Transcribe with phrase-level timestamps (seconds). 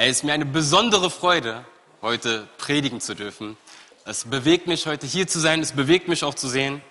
[0.00, 1.64] Es ist mir eine besondere Freude,
[2.02, 3.56] heute predigen zu dürfen.
[4.04, 5.60] Es bewegt mich, heute hier zu sein.
[5.60, 6.82] Es bewegt mich auch zu sehen,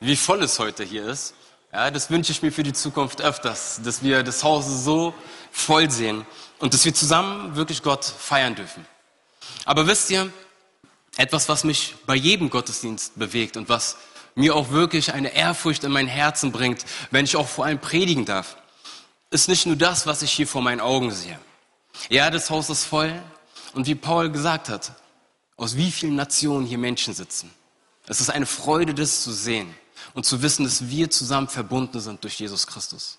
[0.00, 1.34] wie voll es heute hier ist.
[1.74, 5.12] Ja, das wünsche ich mir für die Zukunft öfters, dass wir das Haus so
[5.52, 6.24] voll sehen
[6.58, 8.86] und dass wir zusammen wirklich Gott feiern dürfen.
[9.66, 10.32] Aber wisst ihr,
[11.18, 13.98] etwas, was mich bei jedem Gottesdienst bewegt und was
[14.36, 18.24] mir auch wirklich eine Ehrfurcht in mein Herzen bringt, wenn ich auch vor allem predigen
[18.24, 18.56] darf,
[19.28, 21.38] ist nicht nur das, was ich hier vor meinen Augen sehe.
[22.08, 23.12] Ja, das Haus ist voll.
[23.72, 24.92] Und wie Paul gesagt hat,
[25.56, 27.50] aus wie vielen Nationen hier Menschen sitzen.
[28.06, 29.74] Es ist eine Freude, das zu sehen
[30.14, 33.18] und zu wissen, dass wir zusammen verbunden sind durch Jesus Christus.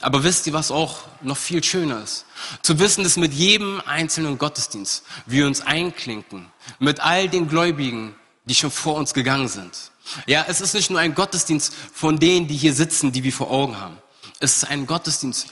[0.00, 2.26] Aber wisst ihr, was auch noch viel schöner ist?
[2.62, 8.14] Zu wissen, dass mit jedem einzelnen Gottesdienst wir uns einklinken, mit all den Gläubigen,
[8.44, 9.92] die schon vor uns gegangen sind.
[10.26, 13.50] Ja, es ist nicht nur ein Gottesdienst von denen, die hier sitzen, die wir vor
[13.50, 13.98] Augen haben.
[14.40, 15.46] Es ist ein Gottesdienst,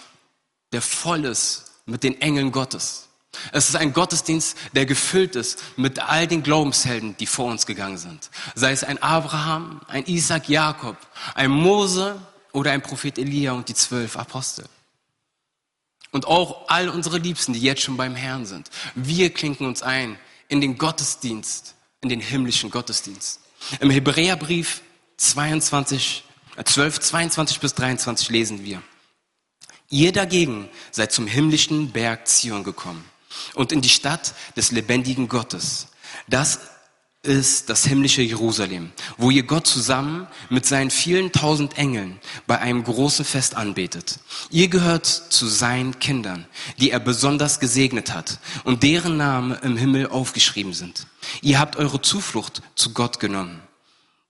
[0.72, 3.08] der voll ist mit den Engeln Gottes.
[3.52, 7.98] Es ist ein Gottesdienst, der gefüllt ist mit all den Glaubenshelden, die vor uns gegangen
[7.98, 8.30] sind.
[8.54, 10.96] Sei es ein Abraham, ein Isaac, Jakob,
[11.34, 12.20] ein Mose
[12.52, 14.66] oder ein Prophet Elia und die zwölf Apostel.
[16.10, 18.68] Und auch all unsere Liebsten, die jetzt schon beim Herrn sind.
[18.96, 23.40] Wir klinken uns ein in den Gottesdienst, in den himmlischen Gottesdienst.
[23.78, 24.82] Im Hebräerbrief
[25.18, 26.24] 22,
[26.64, 28.82] 12, 22 bis 23 lesen wir.
[29.92, 33.04] Ihr dagegen seid zum himmlischen Berg Zion gekommen
[33.54, 35.88] und in die Stadt des lebendigen Gottes.
[36.28, 36.60] Das
[37.22, 42.84] ist das himmlische Jerusalem, wo ihr Gott zusammen mit seinen vielen tausend Engeln bei einem
[42.84, 44.20] großen Fest anbetet.
[44.50, 46.46] Ihr gehört zu seinen Kindern,
[46.78, 51.08] die er besonders gesegnet hat und deren Namen im Himmel aufgeschrieben sind.
[51.42, 53.60] Ihr habt eure Zuflucht zu Gott genommen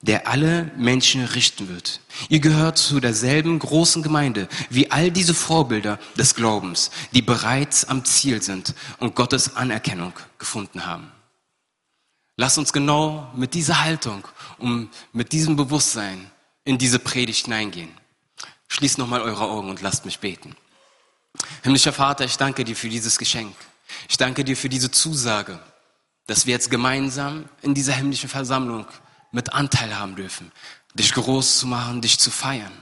[0.02, 2.00] der alle Menschen richten wird.
[2.28, 8.04] Ihr gehört zu derselben großen Gemeinde wie all diese Vorbilder des Glaubens, die bereits am
[8.04, 11.12] Ziel sind und Gottes Anerkennung gefunden haben.
[12.36, 16.30] Lasst uns genau mit dieser Haltung und mit diesem Bewusstsein
[16.64, 17.90] in diese Predigt hineingehen.
[18.68, 20.56] Schließt nochmal eure Augen und lasst mich beten.
[21.62, 23.54] Himmlischer Vater, ich danke dir für dieses Geschenk.
[24.08, 25.58] Ich danke dir für diese Zusage,
[26.26, 28.86] dass wir jetzt gemeinsam in dieser himmlischen Versammlung
[29.32, 30.52] mit Anteil haben dürfen,
[30.94, 32.72] dich groß zu machen, dich zu feiern,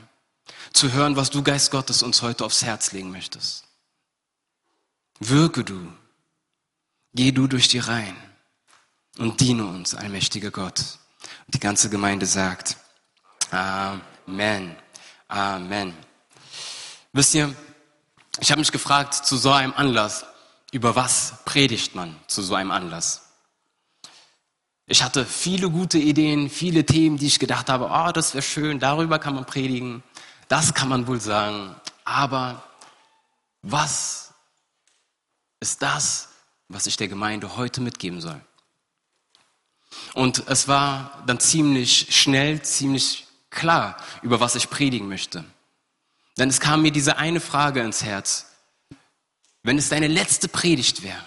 [0.72, 3.64] zu hören, was du, Geist Gottes, uns heute aufs Herz legen möchtest.
[5.20, 5.92] Wirke du,
[7.14, 8.16] geh du durch die Reihen
[9.18, 10.80] und diene uns, allmächtiger Gott.
[11.46, 12.76] Und die ganze Gemeinde sagt,
[13.50, 14.76] Amen,
[15.28, 15.94] Amen.
[17.12, 17.54] Wisst ihr,
[18.40, 20.24] ich habe mich gefragt, zu so einem Anlass,
[20.72, 23.27] über was predigt man zu so einem Anlass?
[24.90, 28.78] Ich hatte viele gute Ideen, viele Themen, die ich gedacht habe, oh, das wäre schön,
[28.78, 30.02] darüber kann man predigen,
[30.48, 31.76] das kann man wohl sagen.
[32.04, 32.62] Aber
[33.60, 34.32] was
[35.60, 36.30] ist das,
[36.68, 38.40] was ich der Gemeinde heute mitgeben soll?
[40.14, 45.44] Und es war dann ziemlich schnell, ziemlich klar, über was ich predigen möchte.
[46.38, 48.46] Denn es kam mir diese eine Frage ins Herz.
[49.62, 51.22] Wenn es deine letzte Predigt wäre,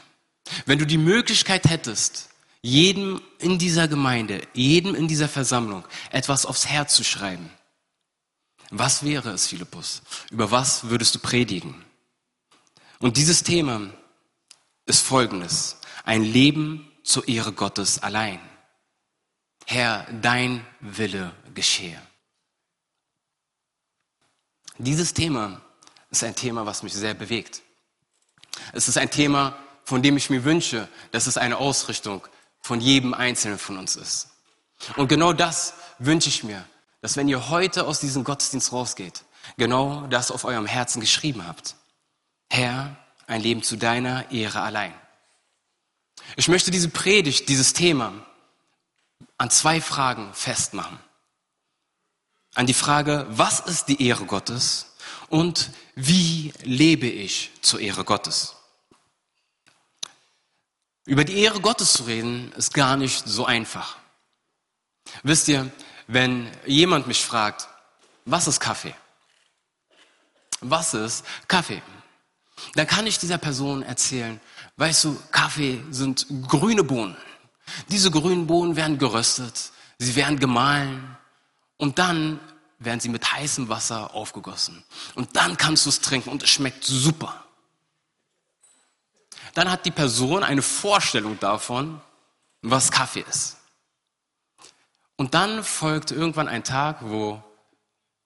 [0.66, 2.31] wenn du die Möglichkeit hättest,
[2.62, 7.50] jedem in dieser Gemeinde, jedem in dieser Versammlung etwas aufs Herz zu schreiben.
[8.70, 10.02] Was wäre es, Philippus?
[10.30, 11.84] Über was würdest du predigen?
[13.00, 13.90] Und dieses Thema
[14.86, 15.78] ist folgendes.
[16.04, 18.40] Ein Leben zur Ehre Gottes allein.
[19.66, 22.02] Herr, dein Wille geschehe.
[24.78, 25.62] Dieses Thema
[26.10, 27.62] ist ein Thema, was mich sehr bewegt.
[28.74, 32.28] Es ist ein Thema, von dem ich mir wünsche, dass es eine Ausrichtung
[32.62, 34.30] von jedem Einzelnen von uns ist.
[34.96, 36.66] Und genau das wünsche ich mir,
[37.02, 39.24] dass wenn ihr heute aus diesem Gottesdienst rausgeht,
[39.58, 41.76] genau das auf eurem Herzen geschrieben habt.
[42.50, 42.96] Herr,
[43.28, 44.94] ein Leben zu deiner Ehre allein.
[46.36, 48.14] Ich möchte diese Predigt, dieses Thema
[49.38, 51.00] an zwei Fragen festmachen.
[52.54, 54.94] An die Frage, was ist die Ehre Gottes
[55.30, 58.56] und wie lebe ich zur Ehre Gottes?
[61.06, 63.98] Über die Ehre Gottes zu reden, ist gar nicht so einfach.
[65.24, 65.72] Wisst ihr,
[66.08, 67.68] wenn jemand mich fragt,
[68.26, 68.94] was ist Kaffee?
[70.60, 71.82] Was ist Kaffee?
[72.76, 74.40] Dann kann ich dieser Person erzählen,
[74.78, 77.18] weißt du, Kaffee sind grüne Bohnen.
[77.88, 81.18] Diese grünen Bohnen werden geröstet, sie werden gemahlen
[81.78, 82.40] und dann
[82.78, 84.84] werden sie mit heißem Wasser aufgegossen.
[85.16, 87.41] Und dann kannst du es trinken und es schmeckt super
[89.54, 92.02] dann hat die Person eine Vorstellung davon,
[92.62, 93.58] was Kaffee ist.
[95.18, 97.44] Und dann folgt irgendwann ein Tag, wo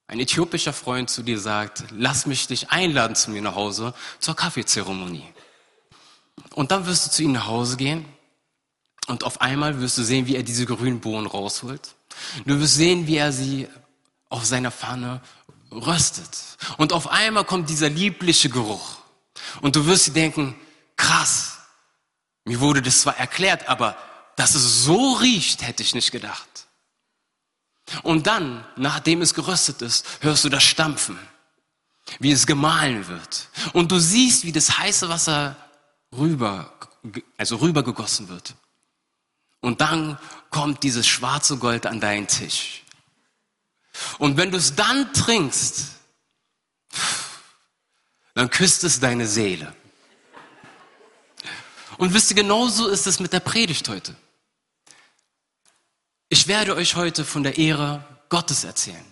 [0.08, 4.36] ein äthiopischer Freund zu dir sagt, lass mich dich einladen zu mir nach Hause zur
[4.36, 5.26] Kaffeezeremonie.
[6.54, 8.04] Und dann wirst du zu ihm nach Hause gehen
[9.06, 11.94] und auf einmal wirst du sehen, wie er diese grünen Bohnen rausholt.
[12.44, 13.68] Du wirst sehen, wie er sie
[14.28, 15.20] auf seiner Pfanne
[15.70, 16.30] röstet.
[16.76, 18.96] Und auf einmal kommt dieser liebliche Geruch.
[19.60, 20.54] Und du wirst dir denken,
[21.06, 21.58] krass,
[22.44, 23.96] mir wurde das zwar erklärt, aber
[24.34, 26.66] dass es so riecht, hätte ich nicht gedacht.
[28.02, 31.18] Und dann, nachdem es geröstet ist, hörst du das Stampfen,
[32.18, 33.48] wie es gemahlen wird.
[33.72, 35.56] Und du siehst, wie das heiße Wasser
[36.12, 36.72] rüber,
[37.38, 38.54] also rübergegossen wird.
[39.60, 40.18] Und dann
[40.50, 42.82] kommt dieses schwarze Gold an deinen Tisch.
[44.18, 45.92] Und wenn du es dann trinkst,
[48.34, 49.72] dann küsst es deine Seele.
[51.98, 54.14] Und wisst ihr, genauso ist es mit der Predigt heute.
[56.28, 59.04] Ich werde euch heute von der Ehre Gottes erzählen.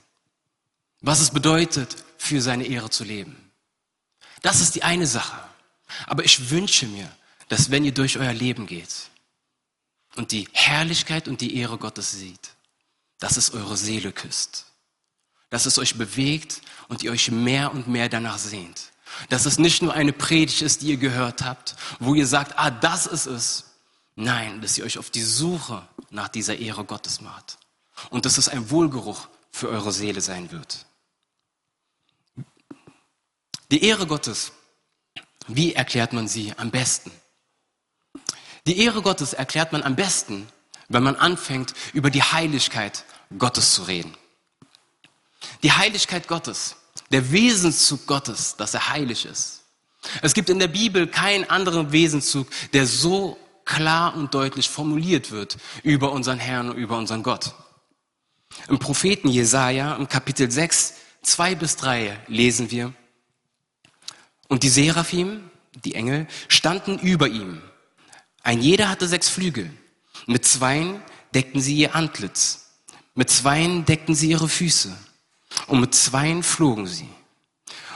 [1.00, 3.50] Was es bedeutet, für seine Ehre zu leben.
[4.42, 5.38] Das ist die eine Sache.
[6.06, 7.10] Aber ich wünsche mir,
[7.48, 9.10] dass wenn ihr durch euer Leben geht
[10.16, 12.50] und die Herrlichkeit und die Ehre Gottes sieht,
[13.18, 14.66] dass es eure Seele küsst.
[15.50, 18.90] Dass es euch bewegt und ihr euch mehr und mehr danach sehnt.
[19.28, 22.70] Dass es nicht nur eine Predigt ist, die ihr gehört habt, wo ihr sagt, ah,
[22.70, 23.64] das ist es.
[24.16, 27.58] Nein, dass ihr euch auf die Suche nach dieser Ehre Gottes macht.
[28.10, 30.86] Und dass es ein Wohlgeruch für eure Seele sein wird.
[33.70, 34.52] Die Ehre Gottes,
[35.46, 37.10] wie erklärt man sie am besten?
[38.66, 40.48] Die Ehre Gottes erklärt man am besten,
[40.88, 43.04] wenn man anfängt, über die Heiligkeit
[43.38, 44.16] Gottes zu reden.
[45.62, 46.76] Die Heiligkeit Gottes,
[47.10, 49.62] der Wesenszug Gottes, dass er heilig ist.
[50.22, 55.56] Es gibt in der Bibel keinen anderen Wesenszug, der so klar und deutlich formuliert wird
[55.82, 57.54] über unseren Herrn und über unseren Gott.
[58.68, 62.92] Im Propheten Jesaja, im Kapitel 6, 2 bis 3 lesen wir,
[64.48, 65.50] und die Seraphim,
[65.84, 67.62] die Engel, standen über ihm.
[68.42, 69.70] Ein jeder hatte sechs Flügel.
[70.26, 71.02] Mit zweien
[71.34, 72.66] deckten sie ihr Antlitz.
[73.14, 74.96] Mit zweien deckten sie ihre Füße.
[75.66, 77.08] Und mit zweien flogen sie.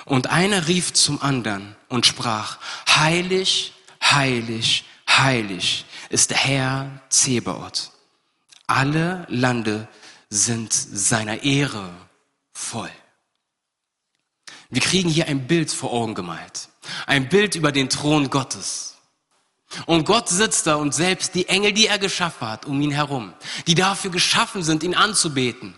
[0.05, 2.59] Und einer rief zum anderen und sprach,
[2.89, 7.93] heilig, heilig, heilig ist der Herr Zebaoth.
[8.67, 9.89] Alle Lande
[10.31, 11.91] sind seiner Ehre
[12.53, 12.91] voll.
[14.71, 16.69] Wir kriegen hier ein Bild vor Augen gemalt.
[17.07, 18.97] Ein Bild über den Thron Gottes.
[19.87, 23.35] Und Gott sitzt da und selbst die Engel, die er geschaffen hat, um ihn herum,
[23.67, 25.75] die dafür geschaffen sind, ihn anzubeten,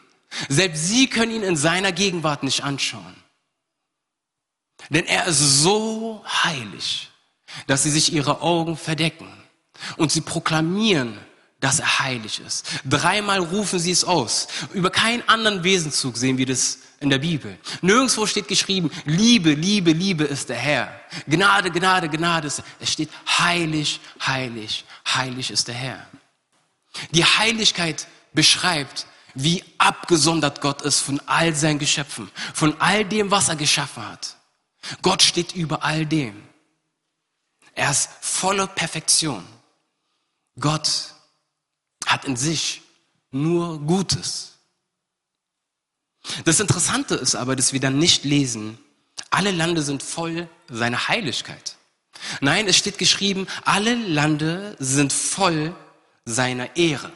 [0.48, 3.16] selbst sie können ihn in seiner Gegenwart nicht anschauen.
[4.88, 7.10] Denn er ist so heilig,
[7.66, 9.30] dass sie sich ihre Augen verdecken
[9.96, 11.18] und sie proklamieren,
[11.60, 12.66] dass er heilig ist.
[12.88, 14.48] Dreimal rufen sie es aus.
[14.72, 17.58] Über keinen anderen Wesenzug sehen wir das in der Bibel.
[17.82, 21.00] Nirgendwo steht geschrieben, Liebe, Liebe, Liebe ist der Herr.
[21.28, 22.62] Gnade, Gnade, Gnade ist.
[22.78, 26.06] Es steht heilig, heilig, heilig ist der Herr.
[27.10, 33.48] Die Heiligkeit beschreibt, wie abgesondert Gott ist von all seinen Geschöpfen, von all dem, was
[33.48, 34.36] er geschaffen hat.
[35.02, 36.42] Gott steht über all dem.
[37.74, 39.46] Er ist voller Perfektion.
[40.58, 41.14] Gott
[42.06, 42.82] hat in sich
[43.30, 44.58] nur Gutes.
[46.44, 48.78] Das Interessante ist aber, dass wir dann nicht lesen,
[49.30, 51.76] alle Lande sind voll seiner Heiligkeit.
[52.40, 55.74] Nein, es steht geschrieben, alle Lande sind voll
[56.24, 57.12] seiner Ehre.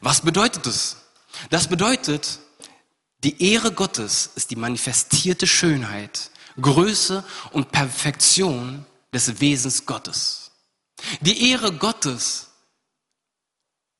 [0.00, 0.96] Was bedeutet das?
[1.50, 2.38] Das bedeutet,
[3.24, 10.50] die Ehre Gottes ist die manifestierte Schönheit, Größe und Perfektion des Wesens Gottes.
[11.20, 12.48] Die Ehre Gottes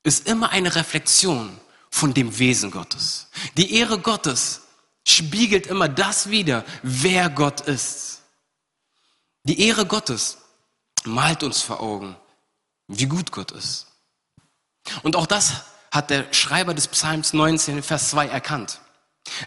[0.03, 1.59] ist immer eine Reflexion
[1.89, 3.27] von dem Wesen Gottes.
[3.57, 4.61] Die Ehre Gottes
[5.07, 8.21] spiegelt immer das wider, wer Gott ist.
[9.43, 10.37] Die Ehre Gottes
[11.03, 12.15] malt uns vor Augen,
[12.87, 13.87] wie gut Gott ist.
[15.03, 15.63] Und auch das
[15.95, 18.81] hat der Schreiber des Psalms 19, Vers 2 erkannt,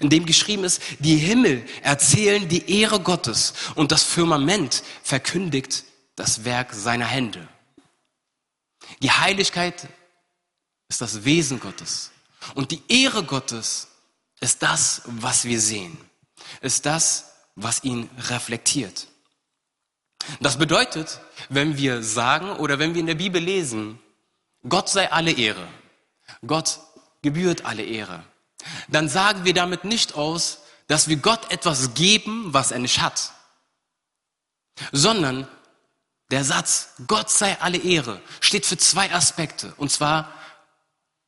[0.01, 5.85] in dem geschrieben ist, die Himmel erzählen die Ehre Gottes und das Firmament verkündigt
[6.17, 7.47] das Werk seiner Hände.
[9.03, 9.89] Die Heiligkeit
[10.89, 12.11] ist das Wesen Gottes.
[12.55, 13.89] Und die Ehre Gottes
[14.41, 15.97] ist das, was wir sehen,
[16.61, 19.09] ist das, was ihn reflektiert.
[20.41, 23.99] Das bedeutet, wenn wir sagen oder wenn wir in der Bibel lesen,
[24.69, 25.67] Gott sei alle Ehre,
[26.47, 26.81] Gott
[27.23, 28.25] gebührt alle Ehre,
[28.89, 33.33] dann sagen wir damit nicht aus, dass wir Gott etwas geben, was er nicht hat,
[34.93, 35.47] sondern
[36.31, 39.73] der Satz, Gott sei alle Ehre, steht für zwei Aspekte.
[39.77, 40.33] Und zwar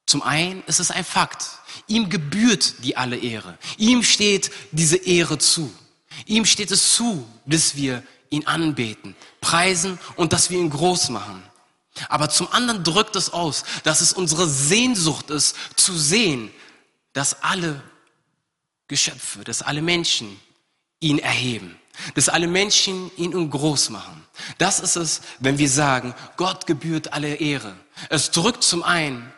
[0.07, 1.47] zum einen ist es ein Fakt.
[1.87, 3.57] Ihm gebührt die alle Ehre.
[3.79, 5.73] Ihm steht diese Ehre zu.
[6.27, 11.43] Ihm steht es zu, dass wir ihn anbeten, preisen und dass wir ihn groß machen.
[12.09, 16.51] Aber zum anderen drückt es aus, dass es unsere Sehnsucht ist, zu sehen,
[17.13, 17.83] dass alle
[18.89, 20.41] Geschöpfe, dass alle Menschen
[21.01, 21.77] ihn erheben,
[22.15, 24.25] dass alle Menschen ihn groß machen.
[24.59, 27.77] Das ist es, wenn wir sagen, Gott gebührt alle Ehre.
[28.09, 29.33] Es drückt zum einen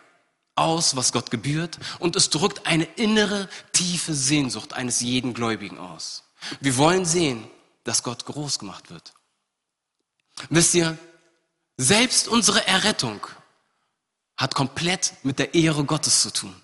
[0.54, 6.24] aus, was Gott gebührt, und es drückt eine innere, tiefe Sehnsucht eines jeden Gläubigen aus.
[6.60, 7.44] Wir wollen sehen,
[7.84, 9.12] dass Gott groß gemacht wird.
[10.50, 10.98] Wisst ihr,
[11.76, 13.26] selbst unsere Errettung
[14.36, 16.54] hat komplett mit der Ehre Gottes zu tun.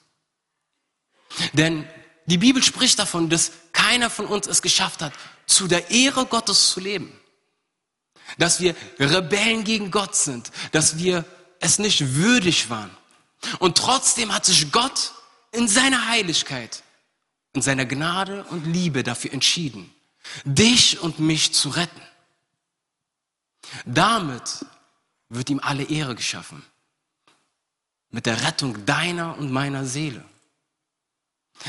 [1.52, 1.88] Denn
[2.26, 5.12] die Bibel spricht davon, dass keiner von uns es geschafft hat,
[5.46, 7.12] zu der Ehre Gottes zu leben.
[8.36, 11.24] Dass wir Rebellen gegen Gott sind, dass wir
[11.60, 12.94] es nicht würdig waren.
[13.58, 15.12] Und trotzdem hat sich Gott
[15.52, 16.82] in seiner Heiligkeit,
[17.54, 19.92] in seiner Gnade und Liebe dafür entschieden,
[20.44, 22.02] dich und mich zu retten.
[23.86, 24.66] Damit
[25.28, 26.64] wird ihm alle Ehre geschaffen.
[28.10, 30.24] Mit der Rettung deiner und meiner Seele.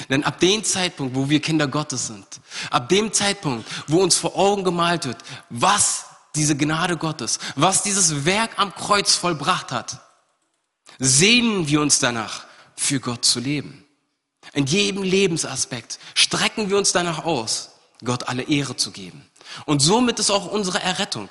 [0.10, 2.26] Denn ab dem Zeitpunkt, wo wir Kinder Gottes sind,
[2.70, 5.18] ab dem Zeitpunkt, wo uns vor Augen gemalt wird,
[5.50, 10.00] was diese Gnade Gottes, was dieses Werk am Kreuz vollbracht hat,
[11.00, 13.86] sehnen wir uns danach, für Gott zu leben.
[14.54, 17.72] In jedem Lebensaspekt strecken wir uns danach aus,
[18.06, 19.30] Gott alle Ehre zu geben.
[19.66, 21.30] Und somit ist auch unsere Errettung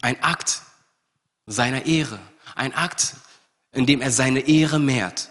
[0.00, 0.62] ein Akt
[1.48, 2.20] seiner Ehre,
[2.54, 3.14] ein Akt,
[3.72, 5.30] in dem er seine Ehre mehrt.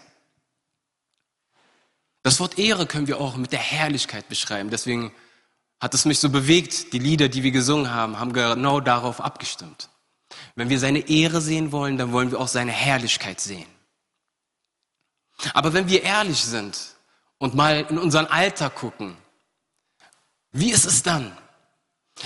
[2.23, 4.69] Das Wort Ehre können wir auch mit der Herrlichkeit beschreiben.
[4.69, 5.13] Deswegen
[5.79, 6.91] hat es mich so bewegt.
[6.91, 9.89] Die Lieder, die wir gesungen haben, haben genau darauf abgestimmt.
[10.55, 13.67] Wenn wir seine Ehre sehen wollen, dann wollen wir auch seine Herrlichkeit sehen.
[15.53, 16.95] Aber wenn wir ehrlich sind
[17.37, 19.15] und mal in unseren Alltag gucken,
[20.51, 21.37] wie ist es dann?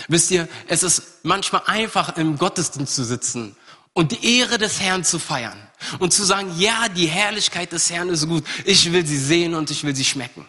[0.08, 3.58] Wisst ihr, es ist manchmal einfach im Gottesdienst zu sitzen
[3.94, 5.60] und die Ehre des Herrn zu feiern
[6.00, 9.70] und zu sagen, ja, die Herrlichkeit des Herrn ist gut, ich will sie sehen und
[9.72, 10.46] ich will sie schmecken.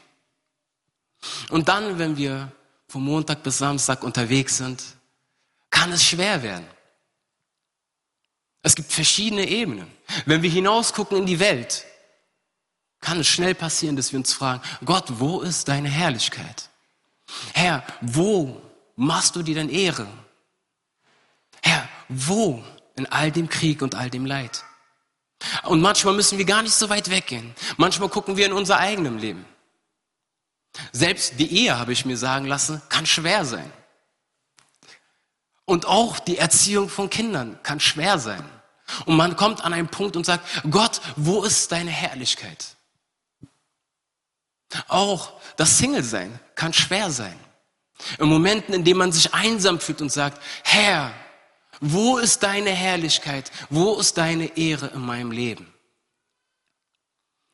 [1.50, 2.52] Und dann, wenn wir
[2.88, 4.82] von Montag bis Samstag unterwegs sind,
[5.70, 6.66] kann es schwer werden.
[8.62, 9.90] Es gibt verschiedene Ebenen.
[10.26, 11.84] Wenn wir hinausgucken in die Welt,
[13.00, 16.68] kann es schnell passieren, dass wir uns fragen, Gott, wo ist deine Herrlichkeit?
[17.54, 18.62] Herr, wo
[18.94, 20.06] machst du dir denn Ehre?
[21.62, 22.62] Herr, wo
[22.96, 24.64] in all dem Krieg und all dem Leid?
[25.64, 27.54] Und manchmal müssen wir gar nicht so weit weggehen.
[27.76, 29.44] Manchmal gucken wir in unser eigenes Leben.
[30.92, 33.70] Selbst die Ehe, habe ich mir sagen lassen, kann schwer sein.
[35.64, 38.44] Und auch die Erziehung von Kindern kann schwer sein.
[39.06, 42.76] Und man kommt an einen Punkt und sagt, Gott, wo ist deine Herrlichkeit?
[44.88, 47.38] Auch das Single-Sein kann schwer sein.
[48.18, 51.12] In Momenten, in denen man sich einsam fühlt und sagt, Herr,
[51.82, 53.50] wo ist deine Herrlichkeit?
[53.68, 55.66] Wo ist deine Ehre in meinem Leben?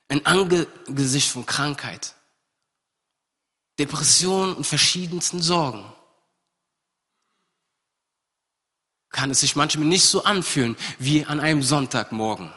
[0.08, 2.14] Ein Angesicht von Krankheit,
[3.78, 5.84] Depression und verschiedensten Sorgen
[9.08, 12.52] kann es sich manchmal nicht so anfühlen wie an einem Sonntagmorgen.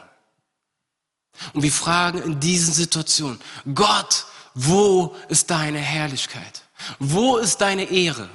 [1.54, 3.40] Und wir fragen in diesen Situationen,
[3.74, 6.62] Gott, wo ist deine Herrlichkeit?
[6.98, 8.28] Wo ist deine Ehre?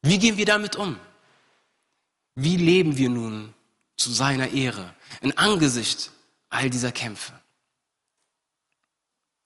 [0.00, 0.98] Wie gehen wir damit um?
[2.34, 3.54] Wie leben wir nun
[3.96, 6.10] zu seiner Ehre in Angesicht
[6.48, 7.32] all dieser Kämpfe?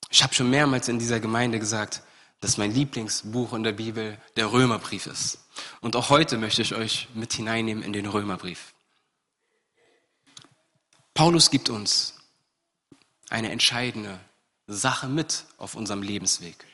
[0.09, 2.01] Ich habe schon mehrmals in dieser Gemeinde gesagt,
[2.39, 5.39] dass mein Lieblingsbuch in der Bibel der Römerbrief ist.
[5.81, 8.73] Und auch heute möchte ich euch mit hineinnehmen in den Römerbrief.
[11.13, 12.13] Paulus gibt uns
[13.29, 14.19] eine entscheidende
[14.67, 16.65] Sache mit auf unserem Lebensweg.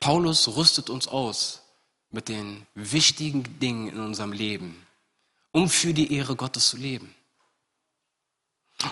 [0.00, 1.62] Paulus rüstet uns aus
[2.10, 4.86] mit den wichtigen Dingen in unserem Leben,
[5.52, 7.14] um für die Ehre Gottes zu leben.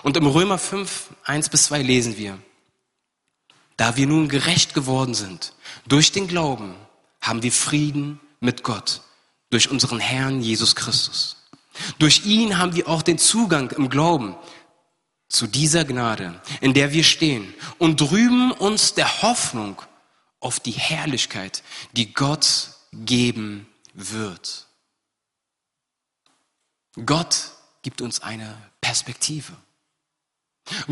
[0.03, 2.37] Und im Römer 5, 1 bis 2 lesen wir,
[3.77, 5.53] da wir nun gerecht geworden sind
[5.87, 6.75] durch den Glauben,
[7.21, 9.01] haben wir Frieden mit Gott
[9.49, 11.37] durch unseren Herrn Jesus Christus.
[11.99, 14.35] Durch ihn haben wir auch den Zugang im Glauben
[15.29, 19.81] zu dieser Gnade, in der wir stehen und drüben uns der Hoffnung
[20.39, 24.67] auf die Herrlichkeit, die Gott geben wird.
[27.05, 27.51] Gott
[27.81, 29.53] gibt uns eine Perspektive.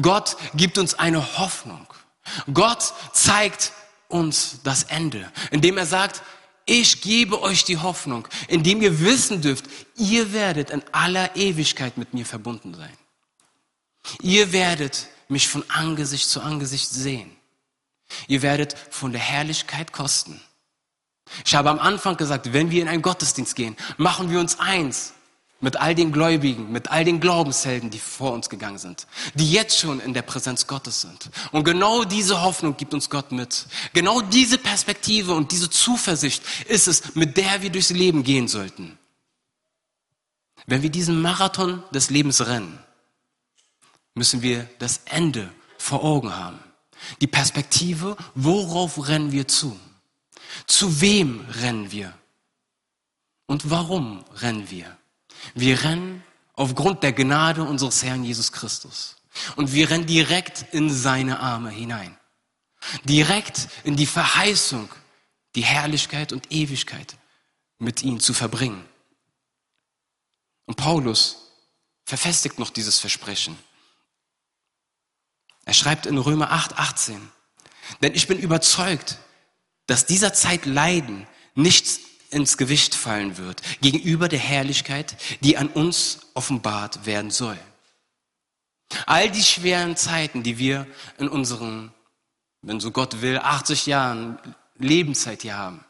[0.01, 1.88] Gott gibt uns eine Hoffnung.
[2.53, 3.74] Gott zeigt
[4.07, 6.21] uns das Ende, indem er sagt,
[6.65, 9.65] ich gebe euch die Hoffnung, indem ihr wissen dürft,
[9.97, 12.97] ihr werdet in aller Ewigkeit mit mir verbunden sein.
[14.21, 17.35] Ihr werdet mich von Angesicht zu Angesicht sehen.
[18.27, 20.41] Ihr werdet von der Herrlichkeit kosten.
[21.44, 25.13] Ich habe am Anfang gesagt, wenn wir in einen Gottesdienst gehen, machen wir uns eins
[25.62, 29.79] mit all den Gläubigen, mit all den Glaubenshelden, die vor uns gegangen sind, die jetzt
[29.79, 31.29] schon in der Präsenz Gottes sind.
[31.51, 33.65] Und genau diese Hoffnung gibt uns Gott mit.
[33.94, 38.98] Genau diese Perspektive und diese Zuversicht ist es, mit der wir durchs Leben gehen sollten.
[40.67, 42.77] Wenn wir diesen Marathon des Lebens rennen,
[44.13, 46.60] müssen wir das Ende vor Augen haben.
[47.22, 49.79] Die Perspektive, worauf rennen wir zu?
[50.67, 52.17] Zu wem rennen wir?
[53.45, 54.97] Und warum rennen wir?
[55.53, 59.17] Wir rennen aufgrund der Gnade unseres Herrn Jesus Christus.
[59.55, 62.17] Und wir rennen direkt in seine Arme hinein.
[63.03, 64.89] Direkt in die Verheißung,
[65.55, 67.17] die Herrlichkeit und Ewigkeit
[67.77, 68.85] mit ihm zu verbringen.
[70.65, 71.51] Und Paulus
[72.05, 73.57] verfestigt noch dieses Versprechen.
[75.65, 77.31] Er schreibt in Römer 8, 18,
[78.01, 79.17] denn ich bin überzeugt,
[79.87, 81.99] dass dieser Zeit Leiden nichts
[82.31, 87.57] ins Gewicht fallen wird gegenüber der Herrlichkeit, die an uns offenbart werden soll.
[89.05, 90.87] All die schweren Zeiten, die wir
[91.17, 91.91] in unseren,
[92.61, 94.39] wenn so Gott will, 80 Jahren
[94.77, 95.83] Lebenszeit hier haben.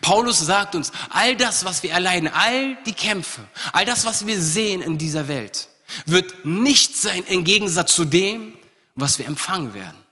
[0.00, 4.40] Paulus sagt uns, all das, was wir erleiden, all die Kämpfe, all das, was wir
[4.40, 5.68] sehen in dieser Welt,
[6.06, 8.56] wird nicht sein im Gegensatz zu dem,
[8.94, 10.03] was wir empfangen werden.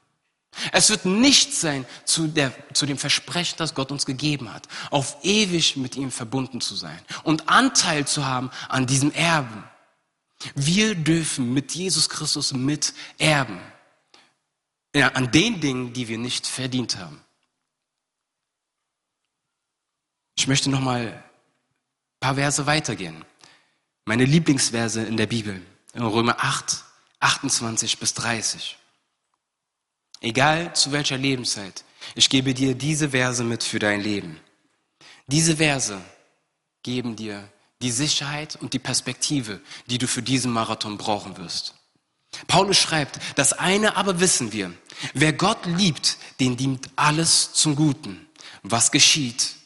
[0.71, 5.16] Es wird nicht sein zu, der, zu dem Versprechen, das Gott uns gegeben hat, auf
[5.23, 9.64] ewig mit ihm verbunden zu sein und Anteil zu haben an diesem Erben.
[10.54, 13.61] Wir dürfen mit Jesus Christus miterben.
[14.94, 17.23] Ja, an den Dingen, die wir nicht verdient haben.
[20.37, 21.23] Ich möchte noch mal ein
[22.21, 23.25] paar Verse weitergehen.
[24.04, 26.85] Meine Lieblingsverse in der Bibel, in Römer 8,
[27.21, 28.76] 28 bis 30.
[30.22, 34.40] Egal zu welcher Lebenszeit, ich gebe dir diese Verse mit für dein Leben.
[35.26, 36.00] Diese Verse
[36.82, 37.48] geben dir
[37.82, 41.74] die Sicherheit und die Perspektive, die du für diesen Marathon brauchen wirst.
[42.46, 44.72] Paulus schreibt, das eine aber wissen wir,
[45.12, 48.26] wer Gott liebt, den dient alles zum Guten.
[48.62, 49.56] Was geschieht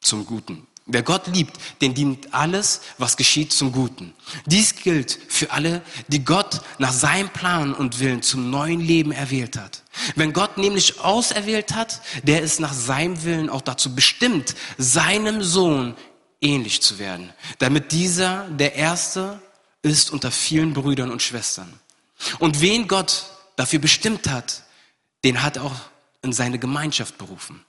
[0.00, 0.66] zum Guten?
[0.86, 4.12] Wer Gott liebt, den dient alles, was geschieht, zum Guten.
[4.44, 9.56] Dies gilt für alle, die Gott nach seinem Plan und Willen zum neuen Leben erwählt
[9.56, 9.82] hat.
[10.14, 15.96] Wenn Gott nämlich auserwählt hat, der ist nach seinem Willen auch dazu bestimmt, seinem Sohn
[16.42, 19.40] ähnlich zu werden, damit dieser der Erste
[19.80, 21.72] ist unter vielen Brüdern und Schwestern.
[22.40, 23.24] Und wen Gott
[23.56, 24.64] dafür bestimmt hat,
[25.24, 25.76] den hat er auch
[26.20, 27.64] in seine Gemeinschaft berufen.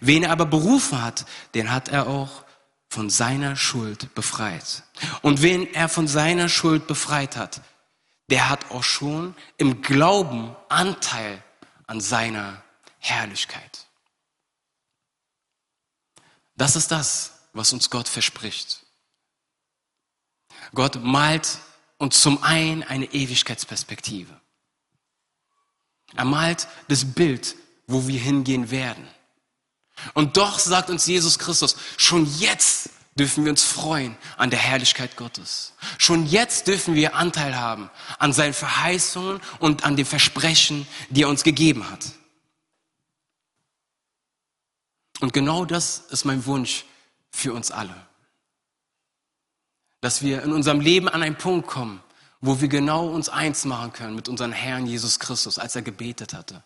[0.00, 2.44] Wen er aber berufen hat, den hat er auch
[2.88, 4.82] von seiner Schuld befreit.
[5.22, 7.60] Und wen er von seiner Schuld befreit hat,
[8.30, 11.42] der hat auch schon im Glauben Anteil
[11.86, 12.62] an seiner
[12.98, 13.86] Herrlichkeit.
[16.56, 18.84] Das ist das, was uns Gott verspricht.
[20.74, 21.58] Gott malt
[21.98, 24.38] uns zum einen eine Ewigkeitsperspektive.
[26.14, 29.06] Er malt das Bild, wo wir hingehen werden.
[30.14, 35.16] Und doch sagt uns Jesus Christus, schon jetzt dürfen wir uns freuen an der Herrlichkeit
[35.16, 35.72] Gottes.
[35.98, 41.28] Schon jetzt dürfen wir Anteil haben an seinen Verheißungen und an den Versprechen, die er
[41.28, 42.06] uns gegeben hat.
[45.20, 46.84] Und genau das ist mein Wunsch
[47.30, 47.94] für uns alle.
[50.00, 52.00] Dass wir in unserem Leben an einen Punkt kommen,
[52.40, 56.34] wo wir genau uns eins machen können mit unserem Herrn Jesus Christus, als er gebetet
[56.34, 56.62] hatte.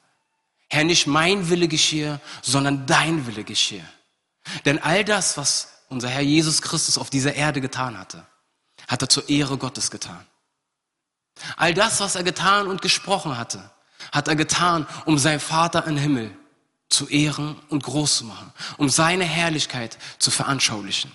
[0.73, 3.87] Herr, nicht mein Wille geschehe, sondern dein Wille geschehe.
[4.65, 8.27] Denn all das, was unser Herr Jesus Christus auf dieser Erde getan hatte,
[8.89, 10.27] hat er zur Ehre Gottes getan.
[11.59, 13.71] All das, was er getan und gesprochen hatte,
[14.13, 16.35] hat er getan, um seinen Vater im Himmel
[16.89, 21.13] zu ehren und groß zu machen, um seine Herrlichkeit zu veranschaulichen.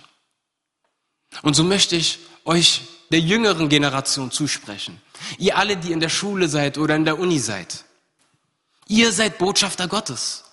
[1.41, 5.01] Und so möchte ich euch der jüngeren Generation zusprechen.
[5.39, 7.85] Ihr alle, die in der Schule seid oder in der Uni seid.
[8.87, 10.43] Ihr seid Botschafter Gottes.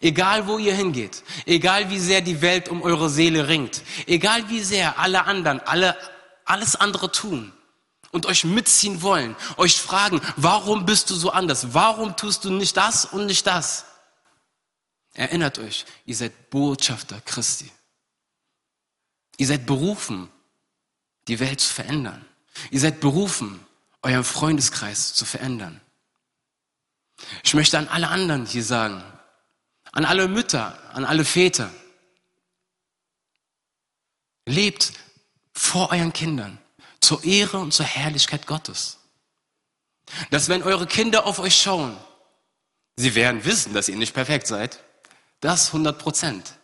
[0.00, 4.62] Egal wo ihr hingeht, egal wie sehr die Welt um eure Seele ringt, egal wie
[4.62, 5.96] sehr alle anderen, alle,
[6.44, 7.52] alles andere tun
[8.10, 11.72] und euch mitziehen wollen, euch fragen, warum bist du so anders?
[11.72, 13.86] Warum tust du nicht das und nicht das?
[15.14, 17.72] Erinnert euch, ihr seid Botschafter Christi.
[19.38, 20.30] Ihr seid berufen,
[21.26, 22.22] die Welt zu verändern.
[22.70, 23.64] Ihr seid berufen,
[24.02, 25.80] euren Freundeskreis zu verändern.
[27.42, 29.02] Ich möchte an alle anderen hier sagen,
[29.92, 31.70] an alle Mütter, an alle Väter,
[34.44, 34.92] lebt
[35.52, 36.58] vor euren Kindern
[37.00, 38.98] zur Ehre und zur Herrlichkeit Gottes.
[40.30, 41.96] Dass wenn eure Kinder auf euch schauen,
[42.96, 44.82] sie werden wissen, dass ihr nicht perfekt seid.
[45.40, 46.54] Das 100 Prozent.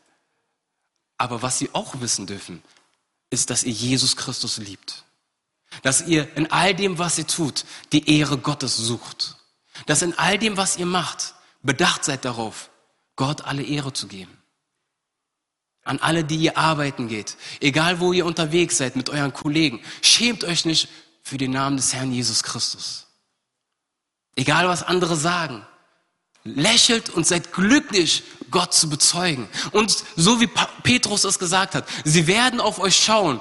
[1.18, 2.62] Aber was sie auch wissen dürfen,
[3.30, 5.04] ist, dass ihr Jesus Christus liebt.
[5.82, 9.36] Dass ihr in all dem, was ihr tut, die Ehre Gottes sucht.
[9.86, 12.70] Dass in all dem, was ihr macht, bedacht seid darauf,
[13.16, 14.36] Gott alle Ehre zu geben.
[15.84, 20.44] An alle, die ihr arbeiten geht, egal wo ihr unterwegs seid mit euren Kollegen, schämt
[20.44, 20.88] euch nicht
[21.22, 23.08] für den Namen des Herrn Jesus Christus.
[24.36, 25.66] Egal was andere sagen,
[26.44, 29.48] lächelt und seid glücklich, Gott zu bezeugen.
[29.72, 30.48] Und so wie
[30.82, 33.40] Petrus es gesagt hat, sie werden auf euch schauen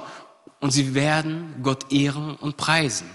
[0.60, 3.10] und sie werden Gott ehren und preisen.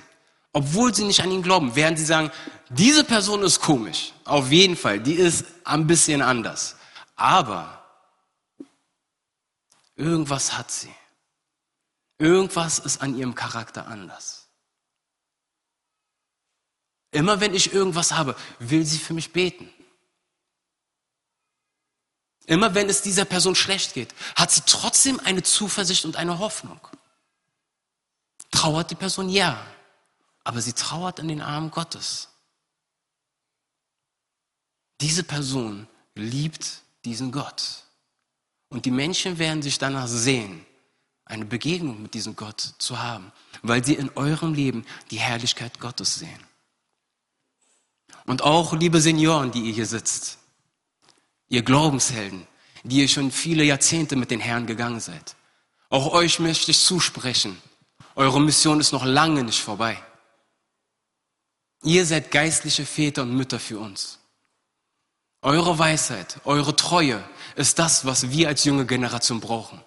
[0.53, 2.31] Obwohl sie nicht an ihn glauben, werden sie sagen,
[2.69, 4.13] diese Person ist komisch.
[4.25, 6.75] Auf jeden Fall, die ist ein bisschen anders.
[7.15, 7.86] Aber
[9.95, 10.93] irgendwas hat sie.
[12.19, 14.47] Irgendwas ist an ihrem Charakter anders.
[17.12, 19.71] Immer wenn ich irgendwas habe, will sie für mich beten.
[22.45, 26.80] Immer wenn es dieser Person schlecht geht, hat sie trotzdem eine Zuversicht und eine Hoffnung.
[28.51, 29.30] Trauert die Person?
[29.30, 29.65] Ja.
[30.43, 32.30] Aber sie trauert in den Armen Gottes.
[35.01, 37.83] Diese Person liebt diesen Gott.
[38.69, 40.65] Und die Menschen werden sich danach sehen,
[41.25, 43.31] eine Begegnung mit diesem Gott zu haben,
[43.62, 46.39] weil sie in eurem Leben die Herrlichkeit Gottes sehen.
[48.25, 50.38] Und auch, liebe Senioren, die ihr hier sitzt,
[51.49, 52.45] ihr Glaubenshelden,
[52.83, 55.36] die ihr schon viele Jahrzehnte mit den Herrn gegangen seid.
[55.89, 57.62] Auch euch möchte ich zusprechen.
[58.15, 60.01] Eure Mission ist noch lange nicht vorbei.
[61.83, 64.19] Ihr seid geistliche Väter und Mütter für uns.
[65.41, 67.23] Eure Weisheit, eure Treue
[67.56, 69.84] ist das, was wir als junge Generation brauchen.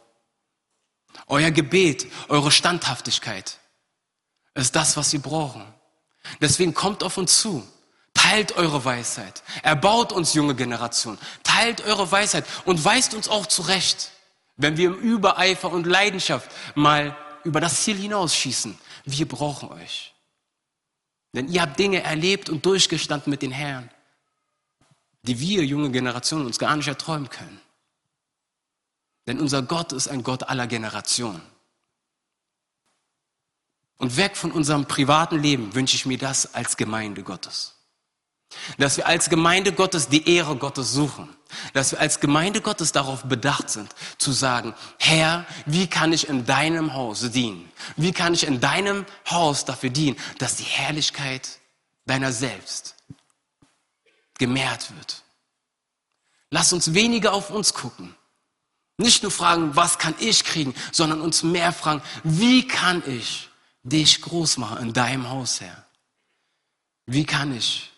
[1.27, 3.59] Euer Gebet, eure Standhaftigkeit
[4.55, 5.65] ist das, was wir brauchen.
[6.41, 7.67] Deswegen kommt auf uns zu.
[8.15, 9.43] Teilt eure Weisheit.
[9.63, 11.19] Erbaut uns junge Generation.
[11.43, 14.11] Teilt eure Weisheit und weist uns auch zurecht,
[14.57, 18.79] wenn wir im Übereifer und Leidenschaft mal über das Ziel hinausschießen.
[19.05, 20.15] Wir brauchen euch.
[21.33, 23.91] Denn ihr habt Dinge erlebt und durchgestanden mit den Herrn,
[25.23, 27.61] die wir, junge Generationen, uns gar nicht erträumen können.
[29.27, 31.43] Denn unser Gott ist ein Gott aller Generationen.
[33.99, 37.77] Und weg von unserem privaten Leben wünsche ich mir das als Gemeinde Gottes.
[38.79, 41.29] Dass wir als Gemeinde Gottes die Ehre Gottes suchen.
[41.75, 46.47] Dass wir als Gemeinde Gottes darauf bedacht sind, zu sagen, Herr, wie kann ich in
[46.47, 47.71] deinem Haus dienen?
[47.97, 51.61] Wie kann ich in deinem Haus dafür dienen, dass die Herrlichkeit
[52.07, 52.97] deiner selbst
[54.41, 55.23] gemehrt wird?
[56.51, 58.17] Lass uns weniger auf uns gucken.
[58.97, 63.49] Nicht nur fragen, was kann ich kriegen, sondern uns mehr fragen, wie kann ich
[63.85, 65.87] dich groß machen in deinem Haus, Herr?
[67.07, 67.91] Wie kann ich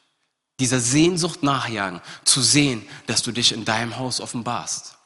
[0.62, 4.96] dieser Sehnsucht nachjagen, zu sehen, dass du dich in deinem Haus offenbarst.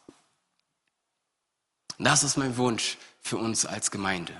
[1.98, 4.34] Das ist mein Wunsch für uns als Gemeinde,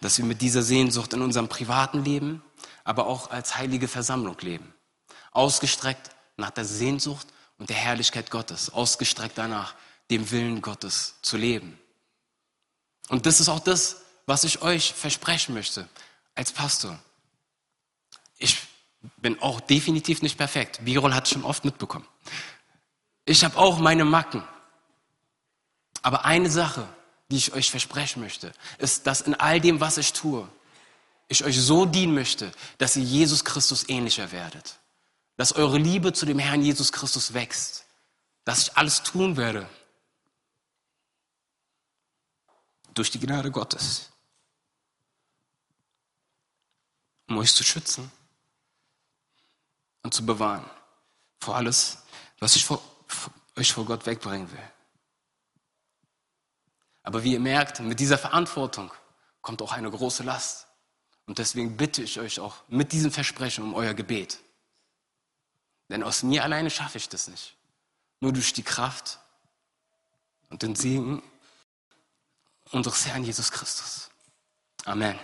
[0.00, 2.40] dass wir mit dieser Sehnsucht in unserem privaten Leben,
[2.84, 4.72] aber auch als heilige Versammlung leben.
[5.36, 7.26] Ausgestreckt nach der Sehnsucht
[7.58, 9.74] und der Herrlichkeit Gottes, ausgestreckt danach,
[10.10, 11.78] dem Willen Gottes zu leben.
[13.08, 15.88] Und das ist auch das, was ich euch versprechen möchte
[16.34, 16.98] als Pastor.
[18.38, 18.58] Ich
[19.18, 20.84] bin auch definitiv nicht perfekt.
[20.84, 22.06] Birol hat es schon oft mitbekommen.
[23.24, 24.42] Ich habe auch meine Macken.
[26.02, 26.88] Aber eine Sache,
[27.30, 30.48] die ich euch versprechen möchte, ist, dass in all dem, was ich tue,
[31.28, 34.78] ich euch so dienen möchte, dass ihr Jesus Christus ähnlicher werdet.
[35.36, 37.86] Dass eure Liebe zu dem Herrn Jesus Christus wächst.
[38.44, 39.68] Dass ich alles tun werde.
[42.94, 44.10] Durch die Gnade Gottes.
[47.28, 48.10] Um euch zu schützen
[50.02, 50.64] und zu bewahren.
[51.40, 51.98] Vor alles,
[52.38, 52.80] was ich vor,
[53.56, 54.72] euch vor Gott wegbringen will.
[57.02, 58.92] Aber wie ihr merkt, mit dieser Verantwortung
[59.40, 60.66] kommt auch eine große Last.
[61.26, 64.40] Und deswegen bitte ich euch auch mit diesem Versprechen um euer Gebet.
[65.88, 67.56] Denn aus mir alleine schaffe ich das nicht.
[68.20, 69.20] Nur durch die Kraft
[70.48, 71.22] und den Segen
[72.70, 74.10] unseres Herrn Jesus Christus.
[74.84, 75.18] Amen.